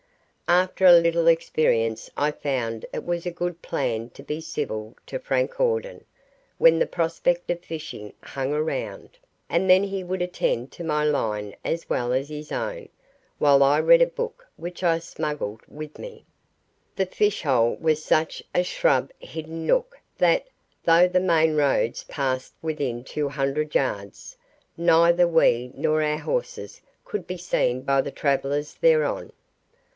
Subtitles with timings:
[0.47, 5.17] After a little experience I found it was a good plan to be civil to
[5.19, 6.03] Frank Hawden
[6.57, 9.17] when the prospect of fishing hung around,
[9.47, 12.89] and then he would attend to my line as well as his own,
[13.37, 16.25] while I read a book which I smuggled with me.
[16.97, 20.47] The fish hole was such a shrub hidden nook that,
[20.83, 24.35] though the main road passed within two hundred yards,
[24.75, 29.31] neither we nor our horses could be seen by the travellers thereon.